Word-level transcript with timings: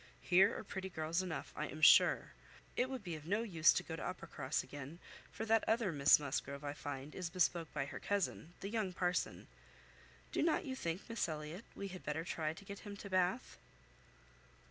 Here 0.21 0.57
are 0.57 0.63
pretty 0.63 0.89
girls 0.89 1.21
enough, 1.21 1.53
I 1.55 1.67
am 1.67 1.81
sure. 1.83 2.31
It 2.75 2.89
would 2.89 3.03
be 3.03 3.13
of 3.13 3.27
no 3.27 3.43
use 3.43 3.71
to 3.73 3.83
go 3.83 3.95
to 3.95 4.03
Uppercross 4.03 4.63
again, 4.63 4.97
for 5.31 5.45
that 5.45 5.63
other 5.69 5.91
Miss 5.91 6.19
Musgrove, 6.19 6.63
I 6.63 6.73
find, 6.73 7.13
is 7.13 7.29
bespoke 7.29 7.71
by 7.71 7.85
her 7.85 7.99
cousin, 7.99 8.55
the 8.61 8.69
young 8.69 8.93
parson. 8.93 9.45
Do 10.31 10.41
not 10.41 10.65
you 10.65 10.75
think, 10.75 11.07
Miss 11.07 11.29
Elliot, 11.29 11.65
we 11.75 11.89
had 11.89 12.03
better 12.03 12.23
try 12.23 12.51
to 12.51 12.65
get 12.65 12.79
him 12.79 12.97
to 12.97 13.11
Bath?" 13.11 13.59